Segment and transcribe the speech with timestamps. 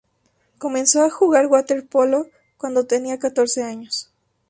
[0.57, 2.25] Comenzó a jugar waterpolo
[2.57, 4.09] cuando tenía catorce años.